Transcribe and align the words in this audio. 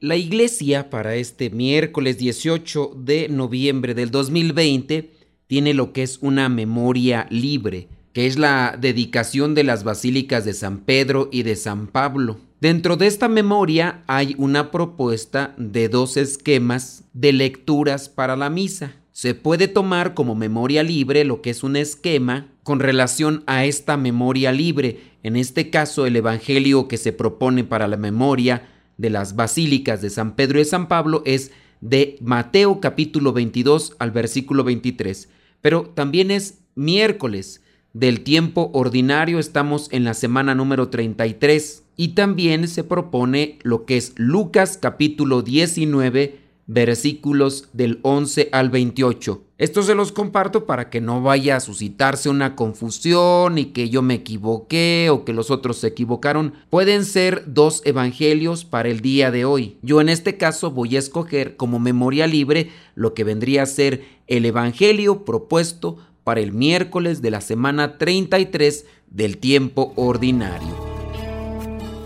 La 0.00 0.14
iglesia 0.14 0.90
para 0.90 1.16
este 1.16 1.50
miércoles 1.50 2.18
18 2.18 2.92
de 2.98 3.28
noviembre 3.28 3.94
del 3.94 4.12
2020 4.12 5.10
tiene 5.48 5.74
lo 5.74 5.92
que 5.92 6.04
es 6.04 6.18
una 6.20 6.48
memoria 6.48 7.26
libre, 7.30 7.88
que 8.12 8.26
es 8.26 8.38
la 8.38 8.78
dedicación 8.80 9.56
de 9.56 9.64
las 9.64 9.82
basílicas 9.82 10.44
de 10.44 10.52
San 10.54 10.78
Pedro 10.84 11.28
y 11.32 11.42
de 11.42 11.56
San 11.56 11.88
Pablo. 11.88 12.36
Dentro 12.60 12.96
de 12.96 13.08
esta 13.08 13.26
memoria 13.26 14.04
hay 14.06 14.36
una 14.38 14.70
propuesta 14.70 15.56
de 15.58 15.88
dos 15.88 16.16
esquemas 16.16 17.02
de 17.12 17.32
lecturas 17.32 18.08
para 18.08 18.36
la 18.36 18.50
misa. 18.50 18.94
Se 19.10 19.34
puede 19.34 19.66
tomar 19.66 20.14
como 20.14 20.36
memoria 20.36 20.84
libre 20.84 21.24
lo 21.24 21.42
que 21.42 21.50
es 21.50 21.64
un 21.64 21.74
esquema 21.74 22.52
con 22.62 22.78
relación 22.78 23.42
a 23.48 23.64
esta 23.64 23.96
memoria 23.96 24.52
libre, 24.52 25.00
en 25.24 25.34
este 25.34 25.70
caso 25.70 26.06
el 26.06 26.14
Evangelio 26.14 26.86
que 26.86 26.98
se 26.98 27.12
propone 27.12 27.64
para 27.64 27.88
la 27.88 27.96
memoria 27.96 28.77
de 28.98 29.10
las 29.10 29.34
basílicas 29.36 30.02
de 30.02 30.10
San 30.10 30.36
Pedro 30.36 30.60
y 30.60 30.64
San 30.64 30.88
Pablo 30.88 31.22
es 31.24 31.52
de 31.80 32.18
Mateo 32.20 32.80
capítulo 32.80 33.32
22 33.32 33.96
al 33.98 34.10
versículo 34.10 34.64
23. 34.64 35.28
Pero 35.62 35.84
también 35.94 36.30
es 36.30 36.58
miércoles 36.74 37.62
del 37.92 38.20
tiempo 38.20 38.70
ordinario, 38.74 39.38
estamos 39.38 39.88
en 39.92 40.04
la 40.04 40.14
semana 40.14 40.54
número 40.54 40.88
33 40.88 41.84
y 41.96 42.08
también 42.08 42.68
se 42.68 42.84
propone 42.84 43.58
lo 43.62 43.86
que 43.86 43.96
es 43.96 44.12
Lucas 44.16 44.78
capítulo 44.80 45.42
19 45.42 46.38
versículos 46.66 47.70
del 47.72 47.98
11 48.02 48.50
al 48.52 48.70
28. 48.70 49.47
Esto 49.58 49.82
se 49.82 49.96
los 49.96 50.12
comparto 50.12 50.66
para 50.66 50.88
que 50.88 51.00
no 51.00 51.20
vaya 51.20 51.56
a 51.56 51.60
suscitarse 51.60 52.28
una 52.28 52.54
confusión 52.54 53.58
y 53.58 53.66
que 53.66 53.88
yo 53.88 54.02
me 54.02 54.14
equivoqué 54.14 55.08
o 55.10 55.24
que 55.24 55.32
los 55.32 55.50
otros 55.50 55.78
se 55.78 55.88
equivocaron. 55.88 56.54
Pueden 56.70 57.04
ser 57.04 57.42
dos 57.48 57.82
evangelios 57.84 58.64
para 58.64 58.88
el 58.88 59.00
día 59.00 59.32
de 59.32 59.44
hoy. 59.44 59.76
Yo 59.82 60.00
en 60.00 60.10
este 60.10 60.36
caso 60.36 60.70
voy 60.70 60.94
a 60.94 61.00
escoger 61.00 61.56
como 61.56 61.80
memoria 61.80 62.28
libre 62.28 62.70
lo 62.94 63.14
que 63.14 63.24
vendría 63.24 63.64
a 63.64 63.66
ser 63.66 64.04
el 64.28 64.46
evangelio 64.46 65.24
propuesto 65.24 65.98
para 66.22 66.38
el 66.38 66.52
miércoles 66.52 67.20
de 67.20 67.32
la 67.32 67.40
semana 67.40 67.98
33 67.98 68.86
del 69.10 69.38
tiempo 69.38 69.92
ordinario. 69.96 70.76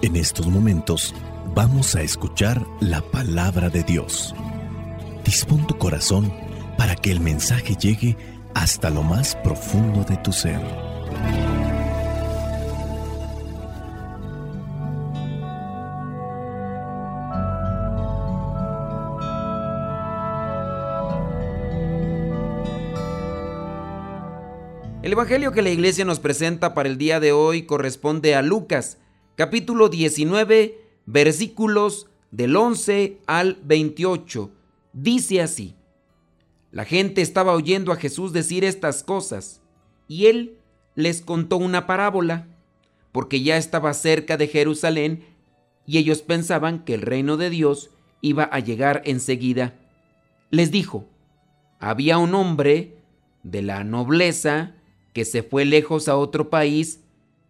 En 0.01 0.17
estos 0.17 0.47
momentos 0.47 1.15
vamos 1.55 1.97
a 1.97 2.03
escuchar 2.03 2.65
la 2.81 3.03
palabra 3.03 3.69
de 3.69 3.83
Dios. 3.83 4.35
Dispón 5.23 5.67
tu 5.67 5.77
corazón 5.77 6.33
para 6.83 6.97
que 6.97 7.13
el 7.13 7.21
mensaje 7.21 7.77
llegue 7.77 8.17
hasta 8.55 8.91
lo 8.91 9.05
más 9.05 9.37
profundo 9.37 10.03
de 10.03 10.17
tu 10.17 10.33
ser. 10.33 10.61
El 25.03 25.13
Evangelio 25.13 25.53
que 25.53 25.63
la 25.63 25.71
iglesia 25.71 26.05
nos 26.05 26.19
presenta 26.19 26.75
para 26.75 26.89
el 26.89 26.99
día 26.99 27.21
de 27.21 27.31
hoy 27.31 27.63
corresponde 27.63 28.35
a 28.35 28.43
Lucas, 28.43 28.99
capítulo 29.37 29.89
19, 29.89 30.81
versículos 31.07 32.09
del 32.33 32.57
11 32.57 33.19
al 33.29 33.61
28 33.63 34.51
Dice 34.93 35.41
así, 35.41 35.77
la 36.73 36.85
gente 36.85 37.21
estaba 37.21 37.53
oyendo 37.53 37.93
a 37.93 37.97
Jesús 37.97 38.33
decir 38.33 38.65
estas 38.65 39.03
cosas 39.03 39.61
y 40.09 40.27
él 40.27 40.57
les 40.95 41.21
contó 41.21 41.59
una 41.59 41.87
parábola, 41.87 42.49
porque 43.13 43.43
ya 43.43 43.59
estaba 43.59 43.93
cerca 43.95 44.37
de 44.37 44.49
Jerusalén 44.49 45.25
y 45.87 45.99
ellos 45.99 46.23
pensaban 46.23 46.85
que 46.85 46.95
el 46.95 47.03
reino 47.03 47.37
de 47.37 47.51
Dios 47.51 47.91
iba 48.23 48.45
a 48.45 48.59
llegar 48.59 49.03
enseguida. 49.05 49.75
Les 50.51 50.71
dijo, 50.71 51.07
había 51.79 52.19
un 52.19 52.35
hombre 52.35 52.97
de 53.43 53.63
la 53.63 53.85
nobleza 53.85 54.75
que 55.13 55.25
se 55.25 55.43
fue 55.43 55.65
lejos 55.65 56.09
a 56.09 56.17
otro 56.17 56.49
país 56.49 57.01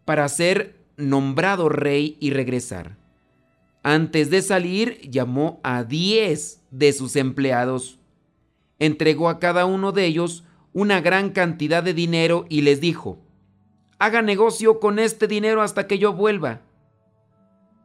para 0.04 0.28
ser 0.28 0.76
nombrado 0.96 1.68
rey 1.68 2.16
y 2.18 2.30
regresar. 2.30 2.96
Antes 3.84 4.30
de 4.30 4.42
salir 4.42 5.00
llamó 5.08 5.60
a 5.62 5.84
diez 5.84 6.60
de 6.70 6.92
sus 6.92 7.16
empleados. 7.16 7.98
Entregó 8.82 9.28
a 9.28 9.38
cada 9.38 9.64
uno 9.64 9.92
de 9.92 10.06
ellos 10.06 10.42
una 10.72 11.00
gran 11.00 11.30
cantidad 11.30 11.84
de 11.84 11.94
dinero 11.94 12.46
y 12.48 12.62
les 12.62 12.80
dijo, 12.80 13.16
haga 14.00 14.22
negocio 14.22 14.80
con 14.80 14.98
este 14.98 15.28
dinero 15.28 15.62
hasta 15.62 15.86
que 15.86 16.00
yo 16.00 16.14
vuelva. 16.14 16.62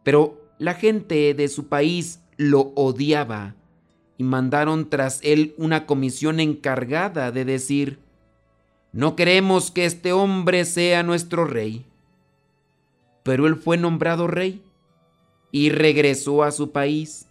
Pero 0.02 0.41
la 0.58 0.74
gente 0.74 1.35
de 1.35 1.47
su 1.50 1.68
país 1.68 2.24
lo 2.35 2.72
odiaba 2.74 3.53
y 4.18 4.24
mandaron 4.24 4.90
tras 4.90 5.19
él 5.22 5.53
una 5.59 5.85
comisión 5.85 6.40
encargada 6.40 7.31
de 7.31 7.46
decir, 7.46 8.00
no 8.91 9.16
queremos 9.16 9.69
que 9.69 9.85
este 9.85 10.14
hombre 10.14 10.66
sea 10.66 11.03
nuestro 11.03 11.46
rey. 11.46 11.85
Pero 13.22 13.46
él 13.46 13.56
fue 13.56 13.78
nombrado 13.78 14.25
rey 14.25 14.64
y 15.52 15.69
regresó 15.69 16.41
a 16.41 16.50
su 16.50 16.72
país. 16.72 17.27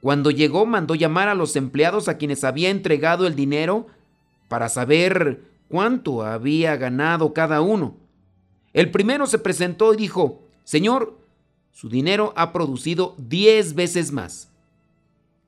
Cuando 0.00 0.30
llegó 0.30 0.66
mandó 0.66 0.94
llamar 0.94 1.28
a 1.28 1.34
los 1.34 1.56
empleados 1.56 2.08
a 2.08 2.16
quienes 2.16 2.44
había 2.44 2.70
entregado 2.70 3.26
el 3.26 3.34
dinero 3.34 3.86
para 4.48 4.68
saber 4.68 5.42
cuánto 5.68 6.22
había 6.22 6.76
ganado 6.76 7.32
cada 7.34 7.60
uno. 7.60 7.96
El 8.72 8.90
primero 8.90 9.26
se 9.26 9.38
presentó 9.38 9.92
y 9.92 9.96
dijo, 9.96 10.42
Señor, 10.64 11.18
su 11.72 11.88
dinero 11.88 12.32
ha 12.36 12.52
producido 12.52 13.14
diez 13.18 13.74
veces 13.74 14.12
más. 14.12 14.50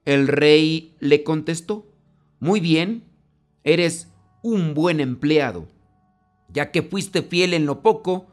El 0.04 0.28
rey 0.28 0.94
le 0.98 1.22
contestó, 1.22 1.86
Muy 2.40 2.60
bien, 2.60 3.04
eres 3.64 4.08
un 4.42 4.74
buen 4.74 5.00
empleado. 5.00 5.66
Ya 6.52 6.70
que 6.70 6.82
fuiste 6.82 7.22
fiel 7.22 7.54
en 7.54 7.66
lo 7.66 7.80
poco, 7.80 8.26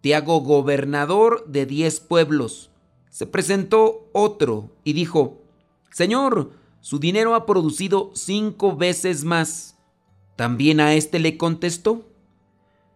te 0.00 0.14
hago 0.14 0.40
gobernador 0.40 1.46
de 1.46 1.64
diez 1.64 2.00
pueblos. 2.00 2.70
Se 3.10 3.26
presentó 3.26 4.08
otro 4.12 4.70
y 4.82 4.92
dijo, 4.92 5.43
Señor, 5.94 6.50
su 6.80 6.98
dinero 6.98 7.36
ha 7.36 7.46
producido 7.46 8.10
cinco 8.14 8.76
veces 8.76 9.22
más. 9.22 9.78
También 10.34 10.80
a 10.80 10.94
éste 10.94 11.20
le 11.20 11.36
contestó, 11.36 12.02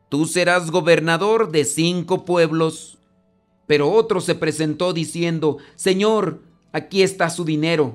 Tú 0.09 0.27
serás 0.27 0.73
gobernador 0.73 1.53
de 1.53 1.65
cinco 1.65 2.25
pueblos. 2.25 2.99
Pero 3.69 3.93
otro 3.93 4.21
se 4.21 4.35
presentó 4.35 4.93
diciendo, 4.93 5.59
Señor, 5.77 6.43
aquí 6.73 7.03
está 7.03 7.31
su 7.31 7.45
dinero. 7.45 7.95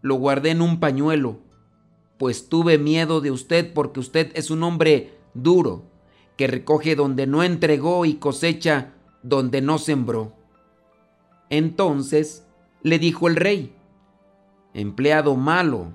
Lo 0.00 0.14
guardé 0.14 0.52
en 0.52 0.62
un 0.62 0.80
pañuelo, 0.80 1.40
pues 2.16 2.48
tuve 2.48 2.78
miedo 2.78 3.20
de 3.20 3.30
usted 3.30 3.74
porque 3.74 4.00
usted 4.00 4.32
es 4.34 4.50
un 4.50 4.62
hombre 4.62 5.18
duro, 5.34 5.82
que 6.38 6.46
recoge 6.46 6.96
donde 6.96 7.26
no 7.26 7.42
entregó 7.42 8.06
y 8.06 8.14
cosecha 8.14 8.94
donde 9.22 9.60
no 9.60 9.76
sembró. 9.76 10.32
Entonces 11.50 12.46
le 12.82 12.98
dijo 12.98 13.28
el 13.28 13.36
rey, 13.36 13.74
empleado 14.74 15.36
malo, 15.36 15.92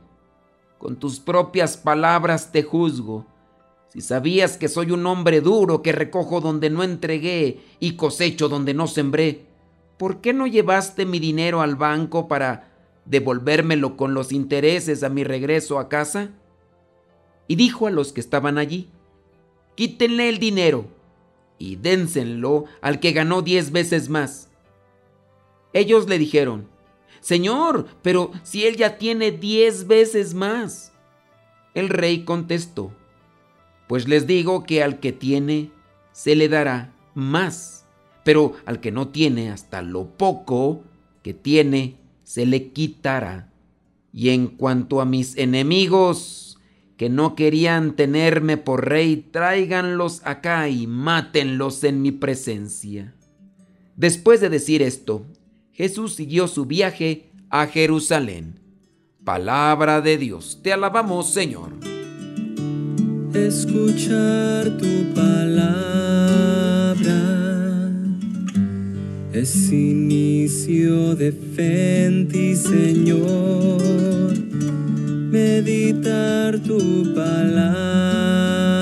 con 0.77 0.95
tus 0.95 1.19
propias 1.19 1.77
palabras 1.77 2.51
te 2.51 2.63
juzgo. 2.63 3.25
Si 3.89 4.01
sabías 4.01 4.57
que 4.57 4.69
soy 4.69 4.91
un 4.91 5.05
hombre 5.05 5.41
duro 5.41 5.81
que 5.81 5.91
recojo 5.91 6.41
donde 6.41 6.69
no 6.69 6.83
entregué 6.83 7.59
y 7.79 7.97
cosecho 7.97 8.47
donde 8.47 8.73
no 8.73 8.87
sembré, 8.87 9.45
¿por 9.97 10.21
qué 10.21 10.33
no 10.33 10.47
llevaste 10.47 11.05
mi 11.05 11.19
dinero 11.19 11.61
al 11.61 11.75
banco 11.75 12.27
para 12.27 12.71
devolvérmelo 13.05 13.97
con 13.97 14.13
los 14.13 14.31
intereses 14.31 15.03
a 15.03 15.09
mi 15.09 15.23
regreso 15.23 15.79
a 15.79 15.89
casa? 15.89 16.29
Y 17.47 17.55
dijo 17.55 17.87
a 17.87 17.91
los 17.91 18.13
que 18.13 18.21
estaban 18.21 18.57
allí, 18.57 18.89
quítenle 19.75 20.29
el 20.29 20.39
dinero 20.39 20.85
y 21.57 21.75
dénsenlo 21.75 22.65
al 22.81 22.99
que 22.99 23.11
ganó 23.11 23.41
diez 23.41 23.71
veces 23.71 24.07
más. 24.07 24.49
Ellos 25.73 26.07
le 26.07 26.17
dijeron, 26.17 26.67
Señor, 27.21 27.87
pero 28.01 28.31
si 28.43 28.65
él 28.65 28.75
ya 28.75 28.97
tiene 28.97 29.31
diez 29.31 29.87
veces 29.87 30.33
más. 30.33 30.93
El 31.73 31.89
rey 31.89 32.23
contestó, 32.23 32.91
Pues 33.87 34.07
les 34.07 34.27
digo 34.27 34.63
que 34.63 34.83
al 34.83 34.99
que 34.99 35.11
tiene, 35.11 35.71
se 36.11 36.35
le 36.35 36.49
dará 36.49 36.93
más, 37.13 37.85
pero 38.23 38.53
al 38.65 38.79
que 38.79 38.91
no 38.91 39.09
tiene 39.09 39.49
hasta 39.51 39.81
lo 39.81 40.05
poco 40.05 40.83
que 41.23 41.33
tiene, 41.33 41.97
se 42.23 42.45
le 42.45 42.71
quitará. 42.71 43.51
Y 44.13 44.29
en 44.29 44.47
cuanto 44.47 45.01
a 45.01 45.05
mis 45.05 45.37
enemigos, 45.37 46.49
que 46.99 47.09
no 47.09 47.33
querían 47.33 47.95
tenerme 47.95 48.57
por 48.57 48.89
rey, 48.89 49.15
tráiganlos 49.31 50.21
acá 50.25 50.67
y 50.67 50.85
mátenlos 50.85 51.83
en 51.85 52.01
mi 52.01 52.11
presencia. 52.11 53.15
Después 53.95 54.41
de 54.41 54.49
decir 54.49 54.81
esto, 54.81 55.25
Jesús 55.79 56.15
siguió 56.15 56.47
su 56.49 56.65
viaje 56.65 57.29
a 57.49 57.65
Jerusalén. 57.65 58.59
Palabra 59.23 60.01
de 60.01 60.17
Dios, 60.17 60.59
te 60.61 60.73
alabamos 60.73 61.31
Señor. 61.31 61.71
Escuchar 63.33 64.77
tu 64.77 65.13
palabra 65.15 65.79
es 69.31 69.71
inicio 69.71 71.15
de 71.15 71.31
fe 71.31 72.07
en 72.07 72.27
ti, 72.27 72.57
Señor. 72.57 73.81
Meditar 75.31 76.59
tu 76.59 77.13
palabra 77.15 78.78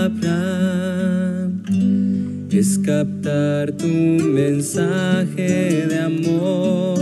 es 2.57 2.79
captar 2.79 3.71
tu 3.71 3.87
mensaje 3.87 5.85
de 5.87 5.99
amor. 5.99 6.97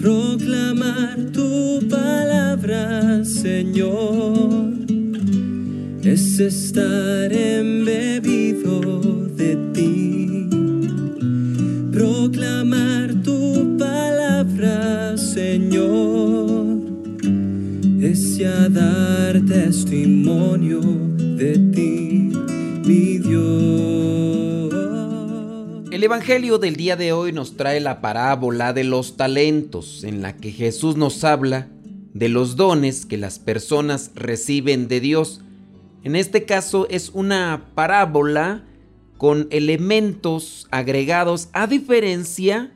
Proclamar 0.00 1.16
tu 1.32 1.86
palabra, 1.88 3.24
Señor, 3.24 4.72
es 6.02 6.40
estar 6.40 7.32
embebido 7.32 8.80
de 9.36 9.56
ti 9.74 9.98
proclamar 11.98 13.12
tu 13.24 13.76
palabra, 13.76 15.16
Señor, 15.16 16.78
es 18.00 18.38
ya 18.38 18.68
dar 18.68 19.40
testimonio 19.40 20.87
El 25.98 26.04
Evangelio 26.04 26.58
del 26.58 26.76
día 26.76 26.94
de 26.94 27.10
hoy 27.12 27.32
nos 27.32 27.56
trae 27.56 27.80
la 27.80 28.00
parábola 28.00 28.72
de 28.72 28.84
los 28.84 29.16
talentos, 29.16 30.04
en 30.04 30.22
la 30.22 30.36
que 30.36 30.52
Jesús 30.52 30.94
nos 30.96 31.24
habla 31.24 31.66
de 32.14 32.28
los 32.28 32.54
dones 32.54 33.04
que 33.04 33.16
las 33.16 33.40
personas 33.40 34.12
reciben 34.14 34.86
de 34.86 35.00
Dios. 35.00 35.40
En 36.04 36.14
este 36.14 36.44
caso 36.44 36.86
es 36.88 37.08
una 37.08 37.72
parábola 37.74 38.64
con 39.16 39.48
elementos 39.50 40.68
agregados 40.70 41.48
a 41.52 41.66
diferencia 41.66 42.72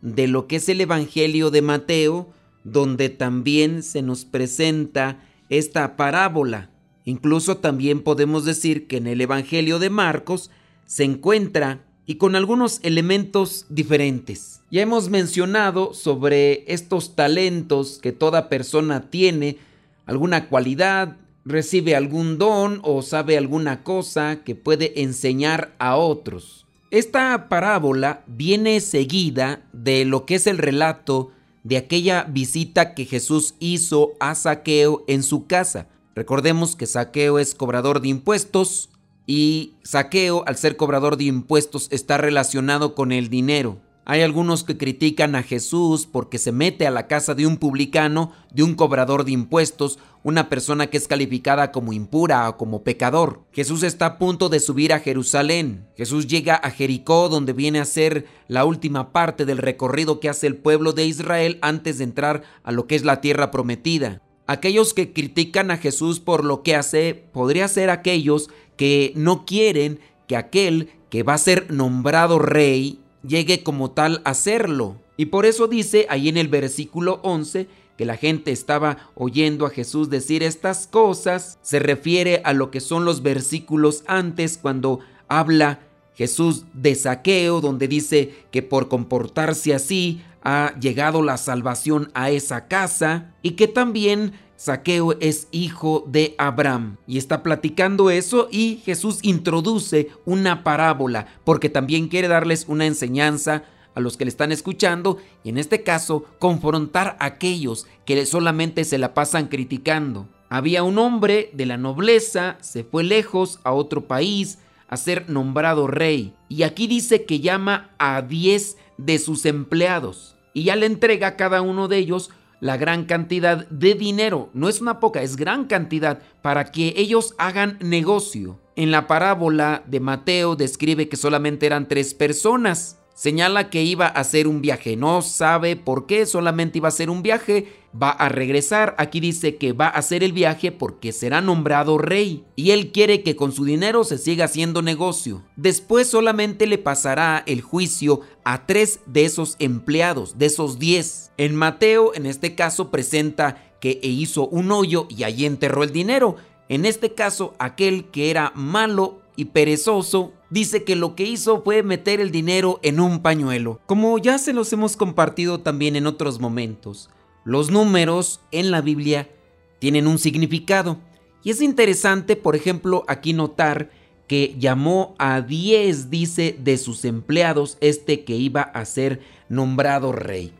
de 0.00 0.26
lo 0.26 0.46
que 0.46 0.56
es 0.56 0.66
el 0.70 0.80
Evangelio 0.80 1.50
de 1.50 1.60
Mateo, 1.60 2.32
donde 2.64 3.10
también 3.10 3.82
se 3.82 4.00
nos 4.00 4.24
presenta 4.24 5.20
esta 5.50 5.94
parábola. 5.94 6.70
Incluso 7.04 7.58
también 7.58 8.02
podemos 8.02 8.46
decir 8.46 8.86
que 8.86 8.96
en 8.96 9.08
el 9.08 9.20
Evangelio 9.20 9.78
de 9.78 9.90
Marcos 9.90 10.50
se 10.86 11.04
encuentra 11.04 11.84
y 12.06 12.16
con 12.16 12.34
algunos 12.36 12.80
elementos 12.82 13.66
diferentes. 13.68 14.60
Ya 14.70 14.82
hemos 14.82 15.08
mencionado 15.08 15.94
sobre 15.94 16.64
estos 16.72 17.14
talentos 17.14 17.98
que 18.02 18.12
toda 18.12 18.48
persona 18.48 19.10
tiene, 19.10 19.58
alguna 20.06 20.48
cualidad, 20.48 21.16
recibe 21.44 21.96
algún 21.96 22.38
don 22.38 22.80
o 22.82 23.02
sabe 23.02 23.36
alguna 23.36 23.82
cosa 23.82 24.42
que 24.44 24.54
puede 24.54 25.02
enseñar 25.02 25.74
a 25.78 25.96
otros. 25.96 26.66
Esta 26.90 27.48
parábola 27.48 28.22
viene 28.26 28.80
seguida 28.80 29.62
de 29.72 30.04
lo 30.04 30.26
que 30.26 30.36
es 30.36 30.46
el 30.46 30.58
relato 30.58 31.30
de 31.64 31.76
aquella 31.76 32.24
visita 32.24 32.94
que 32.94 33.04
Jesús 33.04 33.54
hizo 33.60 34.12
a 34.20 34.34
Saqueo 34.34 35.04
en 35.06 35.22
su 35.22 35.46
casa. 35.46 35.88
Recordemos 36.14 36.76
que 36.76 36.86
Saqueo 36.86 37.38
es 37.38 37.54
cobrador 37.54 38.00
de 38.00 38.08
impuestos 38.08 38.90
y 39.26 39.74
Saqueo, 39.82 40.44
al 40.46 40.56
ser 40.56 40.76
cobrador 40.76 41.16
de 41.16 41.24
impuestos, 41.24 41.88
está 41.90 42.18
relacionado 42.18 42.94
con 42.94 43.12
el 43.12 43.28
dinero. 43.28 43.80
Hay 44.04 44.22
algunos 44.22 44.64
que 44.64 44.76
critican 44.76 45.36
a 45.36 45.44
Jesús 45.44 46.08
porque 46.10 46.38
se 46.38 46.50
mete 46.50 46.88
a 46.88 46.90
la 46.90 47.06
casa 47.06 47.36
de 47.36 47.46
un 47.46 47.56
publicano, 47.56 48.32
de 48.52 48.64
un 48.64 48.74
cobrador 48.74 49.24
de 49.24 49.30
impuestos, 49.30 50.00
una 50.24 50.48
persona 50.48 50.88
que 50.88 50.96
es 50.96 51.06
calificada 51.06 51.70
como 51.70 51.92
impura 51.92 52.48
o 52.48 52.56
como 52.56 52.82
pecador. 52.82 53.44
Jesús 53.52 53.84
está 53.84 54.06
a 54.06 54.18
punto 54.18 54.48
de 54.48 54.58
subir 54.58 54.92
a 54.92 54.98
Jerusalén. 54.98 55.86
Jesús 55.96 56.26
llega 56.26 56.56
a 56.56 56.70
Jericó 56.70 57.28
donde 57.28 57.52
viene 57.52 57.78
a 57.78 57.84
ser 57.84 58.26
la 58.48 58.64
última 58.64 59.12
parte 59.12 59.44
del 59.44 59.58
recorrido 59.58 60.18
que 60.18 60.28
hace 60.28 60.48
el 60.48 60.56
pueblo 60.56 60.92
de 60.92 61.06
Israel 61.06 61.58
antes 61.62 61.98
de 61.98 62.04
entrar 62.04 62.42
a 62.64 62.72
lo 62.72 62.88
que 62.88 62.96
es 62.96 63.04
la 63.04 63.20
tierra 63.20 63.52
prometida. 63.52 64.20
Aquellos 64.48 64.92
que 64.92 65.12
critican 65.12 65.70
a 65.70 65.76
Jesús 65.76 66.18
por 66.18 66.44
lo 66.44 66.64
que 66.64 66.74
hace 66.74 67.14
podría 67.32 67.68
ser 67.68 67.90
aquellos 67.90 68.50
que 68.82 69.12
no 69.14 69.46
quieren 69.46 70.00
que 70.26 70.36
aquel 70.36 70.88
que 71.08 71.22
va 71.22 71.34
a 71.34 71.38
ser 71.38 71.70
nombrado 71.70 72.40
rey 72.40 72.98
llegue 73.24 73.62
como 73.62 73.92
tal 73.92 74.22
a 74.24 74.34
serlo. 74.34 74.96
Y 75.16 75.26
por 75.26 75.46
eso 75.46 75.68
dice 75.68 76.04
ahí 76.10 76.28
en 76.28 76.36
el 76.36 76.48
versículo 76.48 77.20
11 77.22 77.68
que 77.96 78.04
la 78.04 78.16
gente 78.16 78.50
estaba 78.50 79.12
oyendo 79.14 79.66
a 79.66 79.70
Jesús 79.70 80.10
decir 80.10 80.42
estas 80.42 80.88
cosas. 80.88 81.60
Se 81.62 81.78
refiere 81.78 82.42
a 82.44 82.54
lo 82.54 82.72
que 82.72 82.80
son 82.80 83.04
los 83.04 83.22
versículos 83.22 84.02
antes 84.08 84.58
cuando 84.58 84.98
habla 85.28 85.78
Jesús 86.16 86.64
de 86.72 86.96
saqueo, 86.96 87.60
donde 87.60 87.86
dice 87.86 88.34
que 88.50 88.64
por 88.64 88.88
comportarse 88.88 89.74
así 89.74 90.24
ha 90.42 90.74
llegado 90.80 91.22
la 91.22 91.36
salvación 91.36 92.10
a 92.14 92.32
esa 92.32 92.66
casa 92.66 93.32
y 93.42 93.52
que 93.52 93.68
también 93.68 94.32
Saqueo 94.62 95.16
es 95.18 95.48
hijo 95.50 96.04
de 96.06 96.36
Abraham. 96.38 96.96
Y 97.08 97.18
está 97.18 97.42
platicando 97.42 98.10
eso 98.10 98.46
y 98.48 98.80
Jesús 98.84 99.18
introduce 99.22 100.10
una 100.24 100.62
parábola 100.62 101.26
porque 101.42 101.68
también 101.68 102.06
quiere 102.06 102.28
darles 102.28 102.66
una 102.68 102.86
enseñanza 102.86 103.64
a 103.96 104.00
los 104.00 104.16
que 104.16 104.24
le 104.24 104.28
están 104.28 104.52
escuchando 104.52 105.18
y 105.42 105.48
en 105.48 105.58
este 105.58 105.82
caso 105.82 106.26
confrontar 106.38 107.16
a 107.18 107.24
aquellos 107.24 107.88
que 108.04 108.24
solamente 108.24 108.84
se 108.84 108.98
la 108.98 109.14
pasan 109.14 109.48
criticando. 109.48 110.28
Había 110.48 110.84
un 110.84 110.96
hombre 110.96 111.50
de 111.54 111.66
la 111.66 111.76
nobleza, 111.76 112.56
se 112.60 112.84
fue 112.84 113.02
lejos 113.02 113.58
a 113.64 113.72
otro 113.72 114.06
país 114.06 114.60
a 114.86 114.96
ser 114.96 115.28
nombrado 115.28 115.88
rey 115.88 116.34
y 116.48 116.62
aquí 116.62 116.86
dice 116.86 117.24
que 117.24 117.40
llama 117.40 117.90
a 117.98 118.22
10 118.22 118.76
de 118.96 119.18
sus 119.18 119.44
empleados 119.44 120.36
y 120.54 120.62
ya 120.62 120.76
le 120.76 120.86
entrega 120.86 121.26
a 121.26 121.36
cada 121.36 121.62
uno 121.62 121.88
de 121.88 121.98
ellos 121.98 122.30
la 122.62 122.76
gran 122.76 123.06
cantidad 123.06 123.66
de 123.70 123.94
dinero, 123.94 124.48
no 124.54 124.68
es 124.68 124.80
una 124.80 125.00
poca, 125.00 125.20
es 125.20 125.34
gran 125.34 125.64
cantidad 125.64 126.20
para 126.42 126.66
que 126.66 126.94
ellos 126.96 127.34
hagan 127.36 127.76
negocio. 127.80 128.60
En 128.76 128.92
la 128.92 129.08
parábola 129.08 129.82
de 129.88 129.98
Mateo 129.98 130.54
describe 130.54 131.08
que 131.08 131.16
solamente 131.16 131.66
eran 131.66 131.88
tres 131.88 132.14
personas. 132.14 133.00
Señala 133.14 133.68
que 133.70 133.82
iba 133.82 134.06
a 134.06 134.10
hacer 134.10 134.48
un 134.48 134.62
viaje, 134.62 134.96
no 134.96 135.22
sabe 135.22 135.76
por 135.76 136.06
qué, 136.06 136.24
solamente 136.26 136.78
iba 136.78 136.88
a 136.88 136.90
hacer 136.90 137.10
un 137.10 137.22
viaje, 137.22 137.66
va 138.00 138.10
a 138.10 138.30
regresar, 138.30 138.94
aquí 138.98 139.20
dice 139.20 139.56
que 139.56 139.72
va 139.72 139.86
a 139.86 139.98
hacer 139.98 140.24
el 140.24 140.32
viaje 140.32 140.72
porque 140.72 141.12
será 141.12 141.42
nombrado 141.42 141.98
rey 141.98 142.44
y 142.56 142.70
él 142.70 142.90
quiere 142.90 143.22
que 143.22 143.36
con 143.36 143.52
su 143.52 143.64
dinero 143.64 144.04
se 144.04 144.16
siga 144.16 144.46
haciendo 144.46 144.80
negocio. 144.80 145.42
Después 145.56 146.08
solamente 146.08 146.66
le 146.66 146.78
pasará 146.78 147.42
el 147.46 147.60
juicio 147.60 148.20
a 148.44 148.66
tres 148.66 149.00
de 149.06 149.26
esos 149.26 149.56
empleados, 149.58 150.38
de 150.38 150.46
esos 150.46 150.78
diez. 150.78 151.32
En 151.36 151.54
Mateo, 151.54 152.14
en 152.14 152.26
este 152.26 152.54
caso, 152.54 152.90
presenta 152.90 153.62
que 153.80 153.98
hizo 154.02 154.48
un 154.48 154.72
hoyo 154.72 155.06
y 155.10 155.24
allí 155.24 155.44
enterró 155.44 155.82
el 155.82 155.92
dinero. 155.92 156.36
En 156.68 156.86
este 156.86 157.14
caso, 157.14 157.54
aquel 157.58 158.06
que 158.06 158.30
era 158.30 158.52
malo 158.54 159.20
y 159.36 159.46
perezoso 159.46 160.32
dice 160.52 160.84
que 160.84 160.96
lo 160.96 161.16
que 161.16 161.24
hizo 161.24 161.62
fue 161.62 161.82
meter 161.82 162.20
el 162.20 162.30
dinero 162.30 162.78
en 162.82 163.00
un 163.00 163.22
pañuelo. 163.22 163.80
Como 163.86 164.18
ya 164.18 164.36
se 164.36 164.52
los 164.52 164.70
hemos 164.74 164.96
compartido 164.96 165.60
también 165.60 165.96
en 165.96 166.06
otros 166.06 166.40
momentos, 166.40 167.08
los 167.44 167.70
números 167.70 168.40
en 168.50 168.70
la 168.70 168.82
Biblia 168.82 169.30
tienen 169.78 170.06
un 170.06 170.18
significado. 170.18 170.98
Y 171.42 171.50
es 171.50 171.62
interesante, 171.62 172.36
por 172.36 172.54
ejemplo, 172.54 173.02
aquí 173.08 173.32
notar 173.32 173.90
que 174.28 174.54
llamó 174.58 175.14
a 175.18 175.40
10, 175.40 176.10
dice, 176.10 176.54
de 176.62 176.76
sus 176.76 177.06
empleados 177.06 177.78
este 177.80 178.22
que 178.24 178.36
iba 178.36 178.60
a 178.60 178.84
ser 178.84 179.20
nombrado 179.48 180.12
rey. 180.12 180.52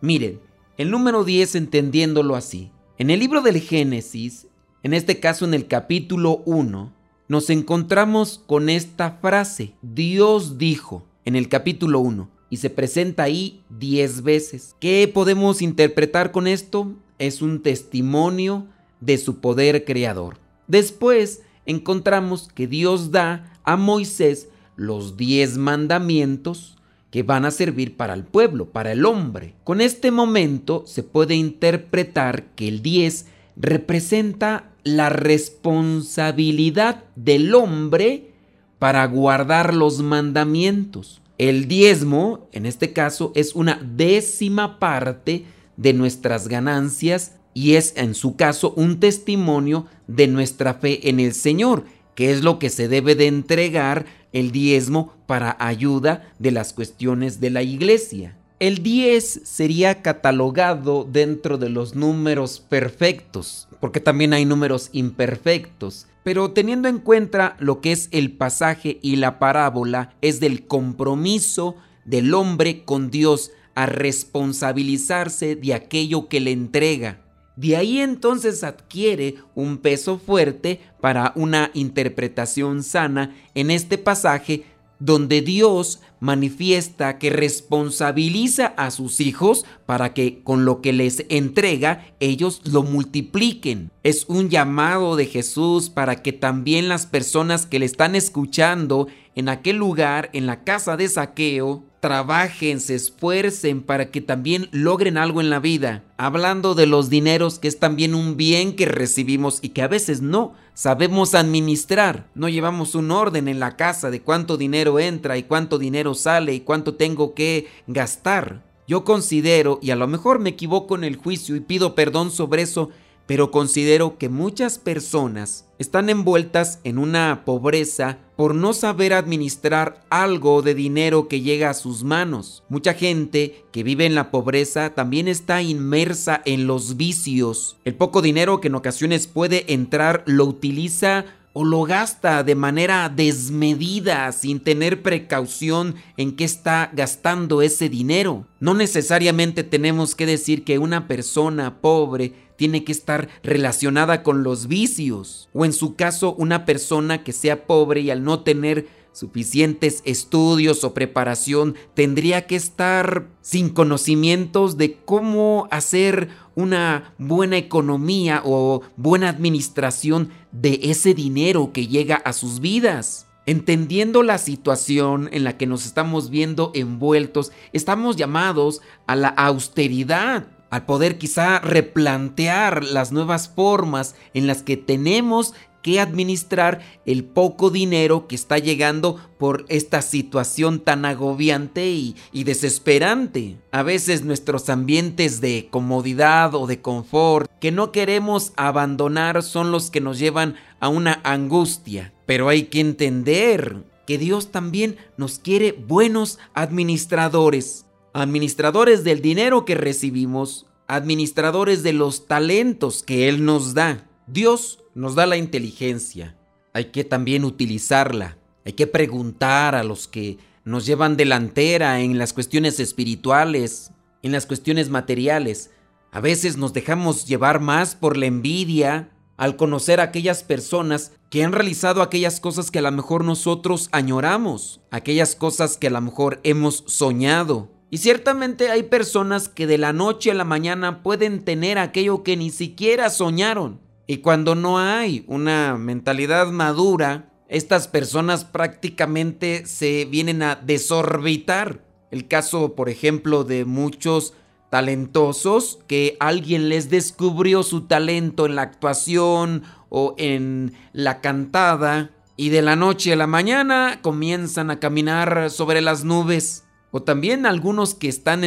Miren, 0.00 0.40
el 0.76 0.90
número 0.90 1.22
10 1.22 1.54
entendiéndolo 1.54 2.34
así. 2.34 2.72
En 2.98 3.10
el 3.10 3.20
libro 3.20 3.42
del 3.42 3.60
Génesis, 3.60 4.48
en 4.82 4.92
este 4.92 5.20
caso 5.20 5.44
en 5.44 5.54
el 5.54 5.68
capítulo 5.68 6.42
1, 6.46 6.92
nos 7.28 7.50
encontramos 7.50 8.40
con 8.46 8.68
esta 8.68 9.18
frase, 9.20 9.74
Dios 9.82 10.58
dijo, 10.58 11.04
en 11.24 11.34
el 11.36 11.48
capítulo 11.48 12.00
1, 12.00 12.28
y 12.50 12.58
se 12.58 12.70
presenta 12.70 13.24
ahí 13.24 13.62
10 13.70 14.22
veces. 14.22 14.76
¿Qué 14.78 15.10
podemos 15.12 15.60
interpretar 15.62 16.30
con 16.30 16.46
esto? 16.46 16.92
Es 17.18 17.42
un 17.42 17.62
testimonio 17.62 18.66
de 19.00 19.18
su 19.18 19.40
poder 19.40 19.84
creador. 19.84 20.38
Después 20.68 21.42
encontramos 21.64 22.48
que 22.54 22.66
Dios 22.66 23.10
da 23.10 23.58
a 23.64 23.76
Moisés 23.76 24.48
los 24.76 25.16
10 25.16 25.58
mandamientos 25.58 26.76
que 27.10 27.22
van 27.22 27.44
a 27.44 27.50
servir 27.50 27.96
para 27.96 28.14
el 28.14 28.24
pueblo, 28.24 28.66
para 28.66 28.92
el 28.92 29.04
hombre. 29.04 29.54
Con 29.64 29.80
este 29.80 30.10
momento 30.10 30.84
se 30.86 31.02
puede 31.02 31.34
interpretar 31.34 32.54
que 32.54 32.68
el 32.68 32.82
10 32.82 33.26
representa 33.56 34.70
la 34.86 35.08
responsabilidad 35.08 37.04
del 37.16 37.54
hombre 37.56 38.30
para 38.78 39.04
guardar 39.06 39.74
los 39.74 40.00
mandamientos. 40.00 41.20
El 41.38 41.66
diezmo, 41.66 42.48
en 42.52 42.66
este 42.66 42.92
caso, 42.92 43.32
es 43.34 43.56
una 43.56 43.80
décima 43.82 44.78
parte 44.78 45.44
de 45.76 45.92
nuestras 45.92 46.46
ganancias 46.46 47.32
y 47.52 47.74
es 47.74 47.94
en 47.96 48.14
su 48.14 48.36
caso 48.36 48.74
un 48.76 49.00
testimonio 49.00 49.86
de 50.06 50.28
nuestra 50.28 50.74
fe 50.74 51.08
en 51.08 51.18
el 51.18 51.34
Señor, 51.34 51.84
que 52.14 52.30
es 52.30 52.44
lo 52.44 52.60
que 52.60 52.70
se 52.70 52.86
debe 52.86 53.16
de 53.16 53.26
entregar 53.26 54.06
el 54.32 54.52
diezmo 54.52 55.14
para 55.26 55.56
ayuda 55.58 56.32
de 56.38 56.52
las 56.52 56.72
cuestiones 56.72 57.40
de 57.40 57.50
la 57.50 57.62
iglesia. 57.62 58.36
El 58.58 58.82
10 58.82 59.42
sería 59.44 60.00
catalogado 60.00 61.04
dentro 61.04 61.58
de 61.58 61.68
los 61.68 61.94
números 61.94 62.58
perfectos, 62.58 63.68
porque 63.80 64.00
también 64.00 64.32
hay 64.32 64.46
números 64.46 64.88
imperfectos. 64.92 66.06
Pero 66.24 66.52
teniendo 66.52 66.88
en 66.88 66.98
cuenta 66.98 67.58
lo 67.60 67.82
que 67.82 67.92
es 67.92 68.08
el 68.12 68.32
pasaje 68.32 68.98
y 69.02 69.16
la 69.16 69.38
parábola, 69.38 70.14
es 70.22 70.40
del 70.40 70.66
compromiso 70.66 71.76
del 72.06 72.32
hombre 72.32 72.82
con 72.84 73.10
Dios 73.10 73.50
a 73.74 73.84
responsabilizarse 73.84 75.54
de 75.54 75.74
aquello 75.74 76.28
que 76.28 76.40
le 76.40 76.52
entrega. 76.52 77.20
De 77.56 77.76
ahí 77.76 78.00
entonces 78.00 78.64
adquiere 78.64 79.34
un 79.54 79.76
peso 79.76 80.18
fuerte 80.18 80.80
para 81.02 81.32
una 81.36 81.70
interpretación 81.74 82.82
sana 82.82 83.36
en 83.54 83.70
este 83.70 83.98
pasaje 83.98 84.64
donde 84.98 85.42
Dios 85.42 86.00
manifiesta 86.20 87.18
que 87.18 87.30
responsabiliza 87.30 88.66
a 88.66 88.90
sus 88.90 89.20
hijos 89.20 89.64
para 89.84 90.14
que 90.14 90.42
con 90.42 90.64
lo 90.64 90.80
que 90.80 90.92
les 90.92 91.26
entrega 91.28 92.06
ellos 92.20 92.62
lo 92.64 92.82
multipliquen. 92.82 93.90
Es 94.02 94.24
un 94.28 94.48
llamado 94.48 95.16
de 95.16 95.26
Jesús 95.26 95.90
para 95.90 96.22
que 96.22 96.32
también 96.32 96.88
las 96.88 97.06
personas 97.06 97.66
que 97.66 97.78
le 97.78 97.86
están 97.86 98.14
escuchando 98.14 99.08
en 99.34 99.48
aquel 99.48 99.76
lugar, 99.76 100.30
en 100.32 100.46
la 100.46 100.64
casa 100.64 100.96
de 100.96 101.08
saqueo, 101.08 101.84
trabajen, 102.06 102.78
se 102.78 102.94
esfuercen 102.94 103.82
para 103.82 104.12
que 104.12 104.20
también 104.20 104.68
logren 104.70 105.18
algo 105.18 105.40
en 105.40 105.50
la 105.50 105.58
vida. 105.58 106.04
Hablando 106.18 106.76
de 106.76 106.86
los 106.86 107.10
dineros, 107.10 107.58
que 107.58 107.66
es 107.66 107.80
también 107.80 108.14
un 108.14 108.36
bien 108.36 108.76
que 108.76 108.86
recibimos 108.86 109.58
y 109.60 109.70
que 109.70 109.82
a 109.82 109.88
veces 109.88 110.22
no 110.22 110.54
sabemos 110.72 111.34
administrar. 111.34 112.28
No 112.36 112.48
llevamos 112.48 112.94
un 112.94 113.10
orden 113.10 113.48
en 113.48 113.58
la 113.58 113.74
casa 113.74 114.08
de 114.12 114.22
cuánto 114.22 114.56
dinero 114.56 115.00
entra 115.00 115.36
y 115.36 115.42
cuánto 115.42 115.78
dinero 115.78 116.14
sale 116.14 116.54
y 116.54 116.60
cuánto 116.60 116.94
tengo 116.94 117.34
que 117.34 117.66
gastar. 117.88 118.62
Yo 118.86 119.02
considero, 119.02 119.80
y 119.82 119.90
a 119.90 119.96
lo 119.96 120.06
mejor 120.06 120.38
me 120.38 120.50
equivoco 120.50 120.94
en 120.94 121.02
el 121.02 121.16
juicio 121.16 121.56
y 121.56 121.60
pido 121.60 121.96
perdón 121.96 122.30
sobre 122.30 122.62
eso, 122.62 122.90
pero 123.26 123.50
considero 123.50 124.18
que 124.18 124.28
muchas 124.28 124.78
personas 124.78 125.66
están 125.78 126.08
envueltas 126.08 126.80
en 126.84 126.98
una 126.98 127.42
pobreza 127.44 128.18
por 128.36 128.54
no 128.54 128.72
saber 128.72 129.12
administrar 129.12 130.04
algo 130.10 130.62
de 130.62 130.74
dinero 130.74 131.28
que 131.28 131.40
llega 131.40 131.70
a 131.70 131.74
sus 131.74 132.04
manos. 132.04 132.62
Mucha 132.68 132.94
gente 132.94 133.64
que 133.72 133.82
vive 133.82 134.06
en 134.06 134.14
la 134.14 134.30
pobreza 134.30 134.94
también 134.94 135.28
está 135.28 135.62
inmersa 135.62 136.40
en 136.44 136.66
los 136.66 136.96
vicios. 136.96 137.76
El 137.84 137.94
poco 137.94 138.22
dinero 138.22 138.60
que 138.60 138.68
en 138.68 138.74
ocasiones 138.74 139.26
puede 139.26 139.72
entrar 139.72 140.22
lo 140.26 140.44
utiliza 140.44 141.24
o 141.58 141.64
lo 141.64 141.84
gasta 141.84 142.44
de 142.44 142.54
manera 142.54 143.08
desmedida 143.08 144.30
sin 144.32 144.60
tener 144.60 145.00
precaución 145.00 145.94
en 146.18 146.36
qué 146.36 146.44
está 146.44 146.90
gastando 146.92 147.62
ese 147.62 147.88
dinero. 147.88 148.46
No 148.60 148.74
necesariamente 148.74 149.64
tenemos 149.64 150.14
que 150.14 150.26
decir 150.26 150.64
que 150.64 150.78
una 150.78 151.08
persona 151.08 151.80
pobre 151.80 152.34
tiene 152.56 152.84
que 152.84 152.92
estar 152.92 153.28
relacionada 153.42 154.22
con 154.22 154.42
los 154.42 154.66
vicios. 154.66 155.48
O 155.52 155.64
en 155.64 155.72
su 155.72 155.94
caso, 155.94 156.34
una 156.38 156.64
persona 156.64 157.22
que 157.22 157.32
sea 157.32 157.66
pobre 157.66 158.00
y 158.00 158.10
al 158.10 158.24
no 158.24 158.40
tener 158.40 158.88
suficientes 159.16 160.02
estudios 160.04 160.84
o 160.84 160.92
preparación 160.92 161.74
tendría 161.94 162.46
que 162.46 162.54
estar 162.54 163.28
sin 163.40 163.70
conocimientos 163.70 164.76
de 164.76 164.98
cómo 165.06 165.68
hacer 165.70 166.28
una 166.54 167.14
buena 167.16 167.56
economía 167.56 168.42
o 168.44 168.82
buena 168.96 169.30
administración 169.30 170.30
de 170.52 170.80
ese 170.82 171.14
dinero 171.14 171.70
que 171.72 171.86
llega 171.86 172.16
a 172.16 172.34
sus 172.34 172.60
vidas. 172.60 173.26
Entendiendo 173.46 174.22
la 174.22 174.38
situación 174.38 175.30
en 175.32 175.44
la 175.44 175.56
que 175.56 175.66
nos 175.66 175.86
estamos 175.86 176.30
viendo 176.30 176.72
envueltos, 176.74 177.52
estamos 177.72 178.16
llamados 178.16 178.82
a 179.06 179.16
la 179.16 179.28
austeridad 179.28 180.48
al 180.76 180.84
poder 180.84 181.16
quizá 181.16 181.58
replantear 181.58 182.84
las 182.84 183.10
nuevas 183.10 183.48
formas 183.48 184.14
en 184.34 184.46
las 184.46 184.62
que 184.62 184.76
tenemos 184.76 185.54
que 185.80 186.00
administrar 186.00 186.82
el 187.06 187.24
poco 187.24 187.70
dinero 187.70 188.28
que 188.28 188.34
está 188.34 188.58
llegando 188.58 189.18
por 189.38 189.64
esta 189.70 190.02
situación 190.02 190.80
tan 190.80 191.06
agobiante 191.06 191.88
y, 191.88 192.14
y, 192.30 192.44
desesperante. 192.44 193.56
A 193.72 193.82
veces 193.82 194.22
nuestros 194.22 194.68
ambientes 194.68 195.40
de 195.40 195.68
comodidad 195.70 196.54
o 196.54 196.66
de 196.66 196.82
confort 196.82 197.50
que 197.58 197.72
no 197.72 197.90
queremos 197.90 198.52
abandonar 198.56 199.42
son 199.42 199.72
los 199.72 199.90
que 199.90 200.02
nos 200.02 200.18
llevan 200.18 200.56
a 200.78 200.90
una 200.90 201.20
angustia. 201.24 202.12
Pero 202.26 202.50
hay 202.50 202.64
que 202.64 202.80
entender 202.80 203.82
que 204.06 204.18
Dios 204.18 204.52
también 204.52 204.98
nos 205.16 205.38
quiere 205.38 205.72
buenos 205.72 206.38
administradores 206.52 207.85
administradores 208.22 209.04
del 209.04 209.20
dinero 209.20 209.66
que 209.66 209.74
recibimos, 209.74 210.66
administradores 210.86 211.82
de 211.82 211.92
los 211.92 212.26
talentos 212.26 213.02
que 213.02 213.28
Él 213.28 213.44
nos 213.44 213.74
da. 213.74 214.08
Dios 214.26 214.82
nos 214.94 215.14
da 215.14 215.26
la 215.26 215.36
inteligencia, 215.36 216.36
hay 216.72 216.86
que 216.86 217.04
también 217.04 217.44
utilizarla, 217.44 218.38
hay 218.64 218.72
que 218.72 218.86
preguntar 218.86 219.74
a 219.74 219.84
los 219.84 220.08
que 220.08 220.38
nos 220.64 220.86
llevan 220.86 221.18
delantera 221.18 222.00
en 222.00 222.18
las 222.18 222.32
cuestiones 222.32 222.80
espirituales, 222.80 223.92
en 224.22 224.32
las 224.32 224.46
cuestiones 224.46 224.88
materiales. 224.88 225.70
A 226.10 226.20
veces 226.20 226.56
nos 226.56 226.72
dejamos 226.72 227.26
llevar 227.26 227.60
más 227.60 227.94
por 227.94 228.16
la 228.16 228.26
envidia 228.26 229.10
al 229.36 229.56
conocer 229.56 230.00
a 230.00 230.04
aquellas 230.04 230.42
personas 230.42 231.12
que 231.28 231.44
han 231.44 231.52
realizado 231.52 232.00
aquellas 232.00 232.40
cosas 232.40 232.70
que 232.70 232.78
a 232.78 232.82
lo 232.82 232.92
mejor 232.92 233.24
nosotros 233.24 233.90
añoramos, 233.92 234.80
aquellas 234.90 235.34
cosas 235.34 235.76
que 235.76 235.88
a 235.88 235.90
lo 235.90 236.00
mejor 236.00 236.40
hemos 236.44 236.82
soñado. 236.86 237.75
Y 237.88 237.98
ciertamente 237.98 238.70
hay 238.70 238.82
personas 238.84 239.48
que 239.48 239.66
de 239.66 239.78
la 239.78 239.92
noche 239.92 240.32
a 240.32 240.34
la 240.34 240.44
mañana 240.44 241.02
pueden 241.02 241.44
tener 241.44 241.78
aquello 241.78 242.22
que 242.22 242.36
ni 242.36 242.50
siquiera 242.50 243.10
soñaron. 243.10 243.80
Y 244.08 244.18
cuando 244.18 244.54
no 244.54 244.78
hay 244.78 245.24
una 245.28 245.76
mentalidad 245.76 246.48
madura, 246.48 247.32
estas 247.48 247.86
personas 247.86 248.44
prácticamente 248.44 249.66
se 249.66 250.04
vienen 250.04 250.42
a 250.42 250.56
desorbitar. 250.56 251.84
El 252.10 252.26
caso, 252.26 252.74
por 252.74 252.88
ejemplo, 252.88 253.44
de 253.44 253.64
muchos 253.64 254.34
talentosos 254.70 255.78
que 255.86 256.16
alguien 256.18 256.68
les 256.68 256.90
descubrió 256.90 257.62
su 257.62 257.82
talento 257.82 258.46
en 258.46 258.56
la 258.56 258.62
actuación 258.62 259.62
o 259.90 260.14
en 260.18 260.74
la 260.92 261.20
cantada 261.20 262.10
y 262.36 262.50
de 262.50 262.62
la 262.62 262.76
noche 262.76 263.12
a 263.12 263.16
la 263.16 263.26
mañana 263.26 264.00
comienzan 264.02 264.70
a 264.70 264.80
caminar 264.80 265.50
sobre 265.50 265.80
las 265.80 266.04
nubes 266.04 266.65
o 266.96 267.02
también 267.02 267.44
algunos 267.44 267.94
que 267.94 268.08
están 268.08 268.42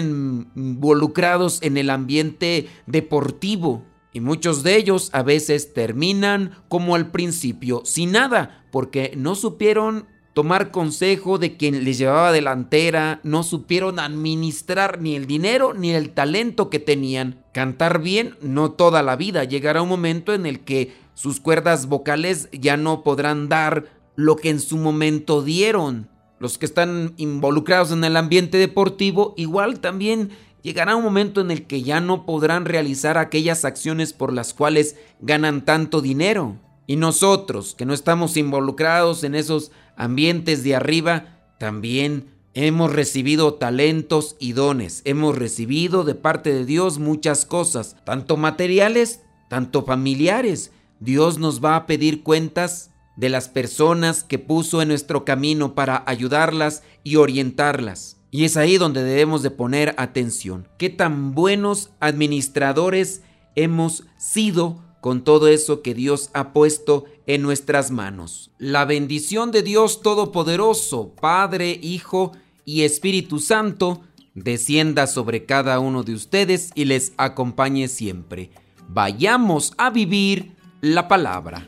involucrados 0.55 1.61
en 1.61 1.77
el 1.77 1.91
ambiente 1.91 2.67
deportivo. 2.87 3.85
Y 4.11 4.21
muchos 4.21 4.63
de 4.63 4.75
ellos 4.75 5.11
a 5.13 5.21
veces 5.21 5.75
terminan 5.75 6.53
como 6.67 6.95
al 6.95 7.11
principio, 7.11 7.83
sin 7.85 8.13
nada, 8.13 8.65
porque 8.71 9.13
no 9.15 9.35
supieron 9.35 10.07
tomar 10.33 10.71
consejo 10.71 11.37
de 11.37 11.57
quien 11.57 11.83
les 11.83 11.99
llevaba 11.99 12.31
delantera, 12.31 13.19
no 13.21 13.43
supieron 13.43 13.99
administrar 13.99 14.99
ni 14.99 15.15
el 15.15 15.27
dinero 15.27 15.75
ni 15.75 15.91
el 15.91 16.09
talento 16.09 16.71
que 16.71 16.79
tenían. 16.79 17.45
Cantar 17.53 18.01
bien, 18.01 18.35
no 18.41 18.71
toda 18.71 19.03
la 19.03 19.15
vida, 19.15 19.43
llegará 19.43 19.83
un 19.83 19.89
momento 19.89 20.33
en 20.33 20.47
el 20.47 20.61
que 20.61 20.95
sus 21.13 21.39
cuerdas 21.39 21.85
vocales 21.85 22.49
ya 22.51 22.77
no 22.77 23.03
podrán 23.03 23.47
dar 23.47 23.85
lo 24.15 24.37
que 24.37 24.49
en 24.49 24.59
su 24.59 24.77
momento 24.77 25.43
dieron 25.43 26.09
los 26.39 26.57
que 26.57 26.65
están 26.65 27.13
involucrados 27.17 27.91
en 27.91 28.03
el 28.03 28.17
ambiente 28.17 28.57
deportivo, 28.57 29.33
igual 29.37 29.79
también 29.79 30.31
llegará 30.61 30.95
un 30.95 31.03
momento 31.03 31.41
en 31.41 31.51
el 31.51 31.67
que 31.67 31.83
ya 31.83 31.99
no 31.99 32.25
podrán 32.25 32.65
realizar 32.65 33.17
aquellas 33.17 33.65
acciones 33.65 34.13
por 34.13 34.33
las 34.33 34.53
cuales 34.53 34.95
ganan 35.19 35.65
tanto 35.65 36.01
dinero. 36.01 36.57
Y 36.87 36.95
nosotros, 36.95 37.75
que 37.75 37.85
no 37.85 37.93
estamos 37.93 38.35
involucrados 38.35 39.23
en 39.23 39.35
esos 39.35 39.71
ambientes 39.95 40.63
de 40.63 40.75
arriba, 40.75 41.37
también 41.59 42.33
hemos 42.53 42.91
recibido 42.91 43.53
talentos 43.53 44.35
y 44.39 44.53
dones. 44.53 45.01
Hemos 45.05 45.37
recibido 45.37 46.03
de 46.03 46.15
parte 46.15 46.51
de 46.51 46.65
Dios 46.65 46.97
muchas 46.97 47.45
cosas, 47.45 47.95
tanto 48.05 48.37
materiales, 48.37 49.21
tanto 49.49 49.83
familiares. 49.83 50.71
Dios 50.99 51.37
nos 51.37 51.63
va 51.63 51.75
a 51.75 51.85
pedir 51.85 52.23
cuentas 52.23 52.91
de 53.19 53.27
las 53.27 53.49
personas 53.49 54.23
que 54.23 54.39
puso 54.39 54.81
en 54.81 54.87
nuestro 54.87 55.25
camino 55.25 55.75
para 55.75 56.03
ayudarlas 56.07 56.83
y 57.03 57.17
orientarlas. 57.17 58.17
Y 58.31 58.45
es 58.45 58.55
ahí 58.55 58.77
donde 58.77 59.03
debemos 59.03 59.43
de 59.43 59.51
poner 59.51 59.93
atención. 59.97 60.69
¿Qué 60.77 60.89
tan 60.89 61.35
buenos 61.35 61.89
administradores 61.99 63.21
hemos 63.55 64.05
sido 64.17 64.81
con 65.01 65.25
todo 65.25 65.49
eso 65.49 65.81
que 65.81 65.93
Dios 65.93 66.29
ha 66.33 66.53
puesto 66.53 67.05
en 67.27 67.41
nuestras 67.41 67.91
manos? 67.91 68.51
La 68.57 68.85
bendición 68.85 69.51
de 69.51 69.63
Dios 69.63 70.01
Todopoderoso, 70.01 71.13
Padre, 71.19 71.77
Hijo 71.81 72.31
y 72.63 72.83
Espíritu 72.83 73.39
Santo, 73.39 74.01
descienda 74.33 75.07
sobre 75.07 75.45
cada 75.45 75.79
uno 75.79 76.03
de 76.03 76.13
ustedes 76.13 76.71
y 76.73 76.85
les 76.85 77.11
acompañe 77.17 77.89
siempre. 77.89 78.51
Vayamos 78.87 79.73
a 79.77 79.89
vivir 79.89 80.55
la 80.79 81.09
palabra. 81.09 81.67